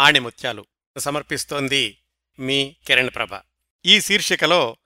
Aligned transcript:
ఆణిముత్యాలు 0.00 0.66
సమర్పిస్తోంది 0.98 1.98
మీ 2.38 2.76
కిరణ్ 2.86 3.10
ప్రభ. 3.14 3.40
ఈ 3.86 4.00
శీర్షికలో 4.00 4.76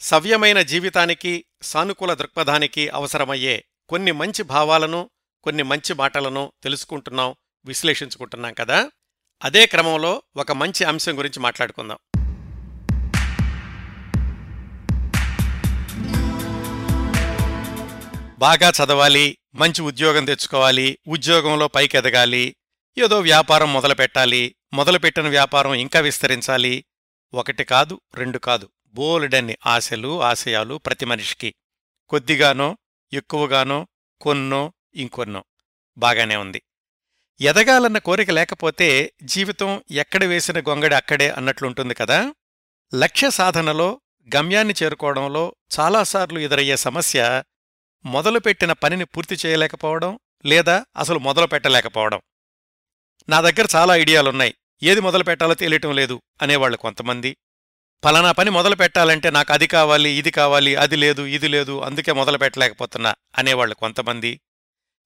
సవ్యమైన 0.00 0.62
జీవితానికి 0.62 1.44
సానుకూల 1.62 2.14
దృక్పథానికి 2.14 2.88
అవసరమయ్యే 2.88 3.64
కొన్ని 3.88 4.12
మంచి 4.12 4.42
భావాలను 4.42 5.10
కొన్ని 5.42 5.62
మంచి 5.62 5.94
మాటలను 5.94 6.52
తెలుసుకుంటున్నాం 6.62 7.34
విశ్లేషించుకుంటున్నాం 7.64 8.54
కదా? 8.54 8.90
అదే 9.44 9.66
క్రమంలో 9.66 10.22
ఒక 10.36 10.52
మంచి 10.52 10.84
అంశం 10.84 11.18
గురించి 11.18 11.40
మాట్లాడుకుందాం. 11.40 11.98
బాగా 18.38 18.70
చదవాలి 18.70 19.38
మంచి 19.54 19.82
ఉద్యోగం 19.82 20.24
తెచ్చుకోవాలి 20.24 20.98
ఉద్యోగంలో 21.06 21.68
పైకెదగాలి 21.68 22.56
ఏదో 22.98 23.20
వ్యాపారం 23.20 23.72
మొదలుపెట్టాలి 23.72 24.54
మొదలుపెట్టిన 24.72 25.28
వ్యాపారం 25.28 25.74
ఇంకా 25.74 26.00
విస్తరించాలి. 26.00 26.84
ఒకటి 27.34 27.64
కాదు 27.64 28.00
రెండు 28.14 28.38
కాదు. 28.38 28.68
బోలెడన్ని 28.86 29.56
ఆశలు 29.66 30.22
ఆశయాలు 30.22 30.74
ప్రతి 30.74 31.04
మనిషికి. 31.04 31.54
కొద్దిగానో 32.08 32.78
ఎక్కువగానో 33.12 33.86
కొన్నో 34.20 34.72
ఇంకొన్నో. 34.94 35.44
బాగానే 35.98 36.36
ఉంది. 36.36 36.62
ఎదగాలన్న 37.40 37.98
కోరిక 37.98 38.30
లేకపోతే 38.30 39.12
జీవితం 39.22 39.82
ఎక్కడ 39.90 40.24
వేసిన 40.24 40.60
గొంగడి 40.60 40.94
అక్కడే 40.94 41.30
అన్నట్లుంటుంది 41.30 41.94
కదా? 41.94 42.34
లక్ష్య 42.94 43.30
సాధనలో 43.30 44.00
గమ్యాన్ని 44.36 44.74
చేరుకోవడంలో 44.82 45.54
చాలాసార్లు 45.80 46.38
ఎదురయ్యే 46.38 46.76
సమస్య 46.76 47.42
మొదలుపెట్టిన 48.04 48.72
పనిని 48.72 49.04
పూర్తి 49.04 49.38
చేయలేకపోవడం 49.46 50.18
లేదా 50.46 50.84
అసలు 50.96 51.18
మొదలు 51.18 51.46
పెట్టలేకపోవడం 51.46 52.20
నా 53.30 53.40
దగ్గర 53.40 53.66
చాలా 53.74 53.96
ఐడియాలున్నాయి. 53.96 54.54
ఏది 54.82 55.00
మొదలు 55.00 55.24
పెట్టాలో 55.24 55.54
తెలియటం 55.54 55.92
లేదు 55.92 56.22
అనేవాళ్ళు 56.42 56.76
కొంతమంది. 56.76 57.36
ఫలానా 58.04 58.32
పని 58.32 58.50
మొదలు 58.50 58.74
పెట్టాలంటే 58.74 59.30
నాకు 59.30 59.52
అది 59.52 59.66
కావాలి 59.66 60.10
ఇది 60.10 60.30
కావాలి 60.30 60.76
అది 60.76 60.96
లేదు 60.96 61.22
ఇది 61.26 61.48
లేదు 61.48 61.80
అందుకే 61.80 62.12
మొదలు 62.12 62.38
పెట్టలేకపోతున్నా 62.38 63.14
అనేవాళ్ళు 63.38 63.74
కొంతమంది. 63.74 64.40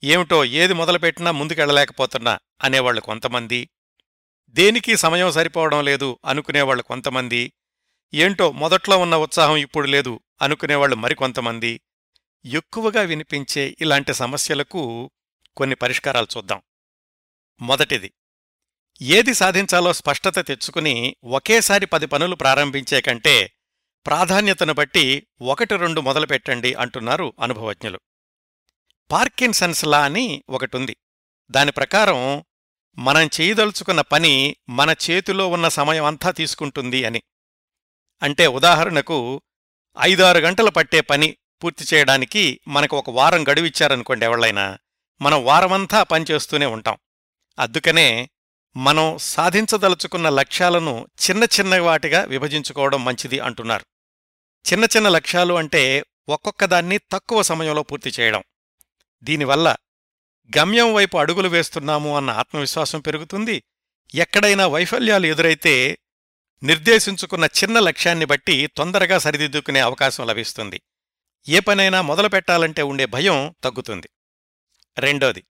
ఏమిటో 0.04 0.44
ఏది 0.44 0.74
మొదలుపెట్టినా 0.74 1.30
ముందుకెళ్ళలేకపోతున్నా 1.30 2.38
అనేవాళ్ళు 2.62 3.00
కొంతమంది. 3.00 3.68
దేనికి 4.48 4.96
సమయం 4.96 5.30
సరిపోవడం 5.30 5.84
లేదు 5.84 6.18
అనుకునేవాళ్ళు 6.24 6.82
కొంతమంది. 6.82 7.52
ఏంటో 8.14 8.52
మొదట్లో 8.52 8.98
ఉన్న 8.98 9.16
ఉత్సాహం 9.16 9.56
ఇప్పుడు 9.56 9.86
లేదు 9.86 10.20
అనుకునేవాళ్ళు 10.42 10.96
మరికొంతమంది 10.96 11.80
ఎక్కువగా 12.44 13.02
వినిపించే 13.02 13.76
ఇలాంటి 13.80 14.14
సమస్యలకు 14.14 15.10
కొన్ని 15.56 15.76
పరిష్కారాలు 15.76 16.26
చూద్దాం. 16.36 16.62
మొదటిది. 17.60 18.12
ఏది 19.02 19.34
సాధించాలో 19.34 19.92
స్పష్టత 19.92 20.46
తెచ్చుకుని 20.46 21.16
ఒకేసారి 21.24 21.86
పది 21.86 22.06
పనులు 22.06 22.34
ప్రారంభించే 22.34 23.00
కంటే 23.00 23.52
ప్రాధాన్యతను 24.06 24.72
బట్టి 24.72 25.26
ఒకటి 25.42 25.76
రెండు 25.76 26.00
మొదలుపెట్టండి 26.00 26.74
అంటున్నారు 26.74 27.32
అనుభవజ్ఞులు. 27.40 28.00
పార్కిన్సన్స్ 29.10 29.84
లా 29.84 30.04
అని 30.04 30.44
ఒకటుంది. 30.50 30.96
దాని 31.50 31.72
ప్రకారం 31.72 32.44
మనం 32.98 33.30
చేయదలుచుకున్న 33.40 34.00
పని 34.00 34.56
మన 34.68 34.94
చేతిలో 35.10 35.48
ఉన్న 35.48 35.68
సమయం 35.68 36.04
అంతా 36.04 36.30
తీసుకుంటుంది 36.30 37.04
అని. 37.04 37.22
అంటే 38.22 38.46
ఉదాహరణకు 38.46 39.42
ఐదారు 40.00 40.38
గంటలు 40.38 40.70
పట్టే 40.70 41.00
పని 41.00 41.36
పూర్తి 41.64 41.84
చేయడానికి 41.94 42.60
మనకు 42.68 42.98
ఒక 42.98 43.10
వారం 43.10 43.48
గడువిచ్చారనుకోండి 43.48 44.24
ఎవళ్ళైనా. 44.24 44.78
మనం 45.20 45.44
వారమంతా 45.44 46.02
పనిచేస్తూనే 46.02 46.66
ఉంటాం. 46.66 46.96
అందుకనే 47.58 48.30
మనం 48.76 49.18
సాధించదలుచుకున్న 49.18 50.28
లక్ష్యాలను 50.28 51.08
చిన్న 51.30 51.44
చిన్న 51.44 51.80
వాటిగా 51.80 52.24
విభజించుకోవడం 52.24 53.04
మంచిది 53.04 53.38
అంటున్నారు. 53.40 53.84
చిన్న 54.72 54.84
చిన్న 54.84 55.08
లక్ష్యాలు 55.08 55.54
అంటే 55.54 56.04
ఒక్కొక్కదాన్ని 56.28 56.98
తక్కువ 56.98 57.42
సమయంలో 57.42 57.82
పూర్తి 57.82 58.12
చేయడం. 58.20 58.42
దీనివల్ల 59.22 59.76
గమ్యం 60.58 60.94
వైపు 60.94 61.16
అడుగులు 61.18 61.48
వేస్తున్నాము 61.48 62.16
అన్న 62.16 62.30
ఆత్మవిశ్వాసం 62.30 63.00
పెరుగుతుంది. 63.00 63.62
ఎక్కడైనా 64.14 64.66
వైఫల్యాలు 64.66 65.26
ఎదురైతే 65.26 65.98
నిర్దేశించుకున్న 66.62 67.44
చిన్న 67.44 67.78
లక్ష్యాన్ని 67.78 68.24
బట్టి 68.24 68.66
తొందరగా 68.66 69.18
సరిదిద్దుకునే 69.18 69.80
అవకాశం 69.80 70.26
లభిస్తుంది. 70.26 70.80
ఏ 71.48 71.60
పనైనా 71.60 72.02
మొదలు 72.02 72.28
పెట్టాలంటే 72.28 72.82
ఉండే 72.82 73.06
భయం 73.06 73.54
తగ్గుతుంది. 73.64 74.08
రెండోది 74.98 75.44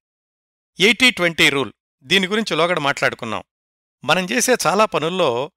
ఎయిటీ 0.81 1.11
ట్వంటీ 1.11 1.49
రూల్. 1.51 1.73
దీని 2.05 2.27
గురించి 2.27 2.57
లోగడ 2.57 2.79
మాట్లాడుకున్నాం. 2.79 3.43
మనం 4.05 4.25
చేసే 4.25 4.57
చాలా 4.67 4.85
పనుల్లో 4.85 5.53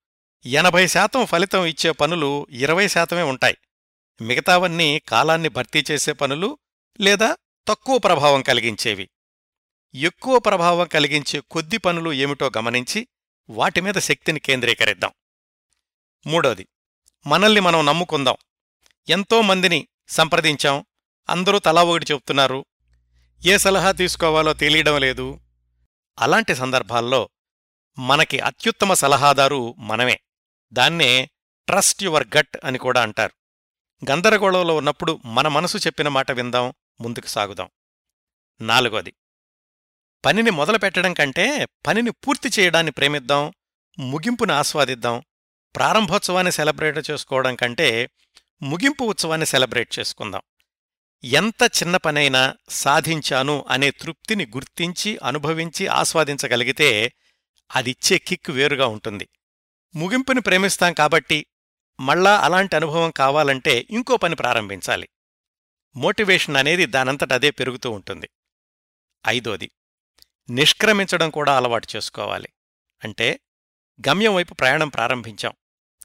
ఎనభై 0.45 0.87
శాతం 0.87 1.25
ఫలితం 1.25 1.65
ఇచ్చే 1.65 1.91
పనులు 1.91 2.47
ఇరవై 2.49 2.87
శాతమే 2.87 3.21
ఉంటాయి. 3.21 3.57
మిగతావన్నీ 4.21 4.99
కాలాన్ని 4.99 5.49
భర్తీ 5.49 5.83
చేసే 5.91 6.11
పనులు 6.11 6.57
లేదా 7.01 7.37
తక్కువ 7.67 7.97
ప్రభావం 7.97 8.41
కలిగించేవి. 8.41 9.09
ఎక్కువ 9.95 10.39
ప్రభావం 10.39 10.87
కలిగించే 10.87 11.39
కొద్ది 11.39 11.77
పనులు 11.77 12.13
ఏమిటో 12.13 12.51
గమనించి 12.57 13.07
వాటి 13.49 13.81
మీద 13.81 13.93
శక్తిని 13.93 14.39
కేంద్రీకరిద్దాం. 14.39 15.11
మూడోది 16.27 16.67
మనల్ని 17.27 17.59
మనం 17.59 17.85
నమ్ముకుందాం. 17.85 18.35
ఎంతో 19.09 19.41
మందిని 19.41 19.87
సంప్రదించాం. 20.07 20.85
అందరూ 21.29 21.59
తలా 21.59 21.83
ఒకటి 21.83 22.05
చెప్తున్నారు. 22.13 22.65
ఏ 23.45 23.57
సలహా 23.57 23.91
తీసుకోవాలో 23.91 24.53
తెలియడం 24.53 24.99
లేదు. 24.99 25.39
అలాంటి 26.19 26.55
సందర్భాల్లో 26.55 27.29
మనకి 27.99 28.39
అత్యుత్తమ 28.39 28.93
సలహాదారు 28.93 29.75
మనమే. 29.77 30.19
దాన్నే 30.73 31.29
ట్రస్ట్ 31.67 32.03
యువర్ 32.03 32.27
గట్ 32.37 32.57
అని 32.63 32.77
కూడా 32.77 33.01
అంటారు. 33.01 33.33
గందరగోళంలో 34.11 34.75
ఉన్నప్పుడు 34.75 35.19
మన 35.25 35.47
మనసు 35.47 35.77
చెప్పిన 35.77 36.07
మాట 36.07 36.31
విందాం 36.31 36.73
ముందుకు 37.01 37.27
సాగుదాం. 37.27 37.69
నాలుగోది 38.61 39.13
పనిని 40.25 40.49
మొదలుపెట్టడం 40.49 41.13
కంటే 41.13 41.65
పనిని 41.65 42.11
పూర్తి 42.11 42.49
చేయడాన్ని 42.59 42.91
ప్రేమిద్దాం 42.91 43.53
ముగింపును 43.99 44.53
ఆస్వాదిద్దాం 44.53 45.23
ప్రారంభోత్సవాన్ని 45.75 46.51
సెలబ్రేట్ 46.51 47.09
చేసుకోవడం 47.11 47.55
కంటే 47.55 48.09
ముగింపు 48.61 49.03
ఉత్సవాన్ని 49.03 49.47
సెలబ్రేట్ 49.47 49.99
చేసుకుందాం. 49.99 50.41
ఎంత 51.23 51.63
చిన్న 51.63 51.97
పనైనా 51.97 52.55
సాధించాను 52.69 53.65
అనే 53.69 53.91
తృప్తిని 53.91 54.45
గుర్తించి 54.45 55.19
అనుభవించి 55.23 55.87
ఆస్వాదించగలిగితే 55.87 57.13
అదిచ్చే 57.75 58.17
కిక్ 58.17 58.49
వేరుగా 58.49 58.87
ఉంటుంది. 58.87 59.29
ముగింపుని 59.95 60.41
ప్రేమిస్తాం 60.41 60.93
కాబట్టి 60.93 61.45
మళ్ళా 61.99 62.39
అలాంటి 62.39 62.75
అనుభవం 62.75 63.11
కావాలంటే 63.11 63.87
ఇంకో 63.89 64.17
పని 64.17 64.35
ప్రారంభించాలి. 64.35 65.09
మోటివేషన్ 65.95 66.57
అనేది 66.57 66.85
దానంతట 66.85 67.33
అదే 67.33 67.51
పెరుగుతూ 67.51 67.91
ఉంటుంది. 67.91 68.29
ఐదోది 69.27 69.71
నిష్క్రమించడం 70.49 71.29
కూడా 71.29 71.57
అలవాటు 71.57 71.87
చేసుకోవాలి. 71.95 72.49
అంటే 73.03 73.39
గమ్యం 74.07 74.35
వైపు 74.35 74.53
ప్రయాణం 74.53 74.89
ప్రారంభించాం. 74.89 75.53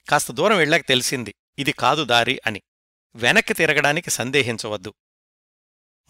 కాస్త 0.09 0.33
దూరం 0.33 0.56
వెళ్ళాక 0.56 0.87
తెలిసింది 0.89 1.34
ఇది 1.59 1.73
కాదు 1.73 2.05
దారి 2.05 2.41
అని. 2.47 2.62
వెనక్కి 3.15 3.55
తిరగడానికి 3.55 4.11
సందేహించవద్దు. 4.11 4.95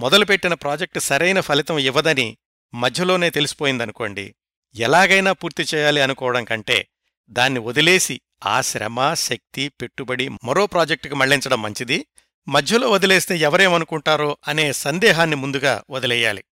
మొదలుపెట్టిన 0.01 0.55
ప్రాజెక్టు 0.55 0.99
సరైన 0.99 1.41
ఫలితం 1.41 1.79
ఇవ్వదని 1.79 2.39
మధ్యలోనే 2.75 3.31
తెలిసిపోయిందనుకోండి 3.31 4.35
ఎలాగైనా 4.75 5.33
పూర్తి 5.33 5.63
చేయాలి 5.63 6.01
అనుకోవడం 6.01 6.45
కంటే 6.45 6.89
దాన్ని 7.29 7.61
వదిలేసి 7.61 8.21
ఆ 8.45 8.61
శ్రమ 8.61 9.15
శక్తి 9.15 9.69
పెట్టుబడి 9.69 10.29
మరో 10.29 10.67
ప్రాజెక్టుకు 10.67 11.15
మళ్ళించడం 11.15 11.63
మంచిది. 11.63 12.07
మధ్యలో 12.49 12.91
వదిలేస్తే 12.91 13.37
ఎవరేమనుకుంటారో 13.37 14.39
అనే 14.49 14.73
సందేహాన్ని 14.73 15.37
ముందుగా 15.37 15.83
వదిలేయాలి. 15.91 16.45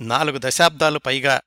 నాలుగు 0.00 0.40
దశాబ్దాలు 0.42 0.98
పైగా 0.98 1.40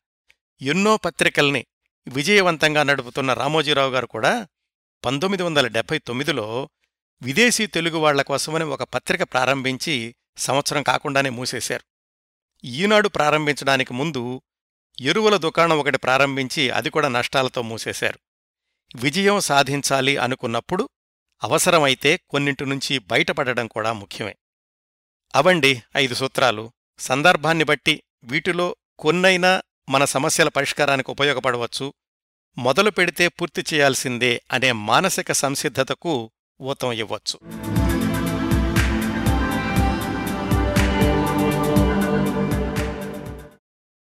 ఎన్నో 0.61 0.97
పత్రికల్ని 0.97 1.65
విజయవంతంగా 2.07 2.83
నడుపుతున్న 2.83 3.33
రామోజీరావు 3.33 3.91
గారు 3.91 4.05
కూడా 4.05 4.47
పంతొమ్మిది 5.05 5.43
వందల 5.43 5.67
డెబ్బై 5.67 5.97
తొమ్మిదిలో 5.97 6.69
విదేశీ 7.23 7.65
తెలుగు 7.65 7.97
వాళ్ళ 7.97 8.21
కోసమని 8.21 8.63
ఒక 8.63 8.83
పత్రిక 8.83 9.23
ప్రారంభించి 9.23 10.15
సంవత్సరం 10.37 10.83
కాకుండానే 10.83 11.29
మూసేశారు. 11.29 11.83
ఈనాడు 12.65 13.07
ప్రారంభించడానికి 13.07 13.93
ముందు 13.93 14.41
ఎరువుల 15.01 15.37
దుకాణం 15.37 15.79
ఒకటి 15.79 15.97
ప్రారంభించి 15.97 16.69
అది 16.69 16.89
కూడా 16.89 17.07
నష్టాలతో 17.07 17.61
మూసేశారు. 17.61 18.19
విజయం 18.95 19.39
సాధించాలి 19.39 20.17
అనుకున్నప్పుడు 20.17 20.89
అవసరమైతే 21.43 22.17
కొన్నింటి 22.17 22.65
నుంచి 22.65 22.99
బయటపడడం 22.99 23.67
కూడా 23.67 23.93
ముఖ్యమే. 23.93 24.35
అవండి 25.35 25.83
ఐదు 25.97 26.15
సూత్రాలు. 26.15 26.71
సందర్భాన్ని 26.99 27.63
బట్టి 27.63 28.03
వీటిలో 28.23 28.75
కొన్నైనా 28.99 29.61
మన 29.89 30.05
సమస్యల 30.05 30.47
పరిష్కారానికి 30.47 31.11
ఉపయోగపడవచ్చు. 31.11 31.93
మొదలు 32.57 32.89
పెడితే 32.89 33.27
పూర్తి 33.27 33.63
చేయాల్సిందే 33.73 34.41
అనే 34.51 34.71
మానసిక 34.71 35.31
సంసిద్ధతకు 35.31 36.31
ఊతం 36.63 36.91
ఇవ్వచ్చు 36.91 37.37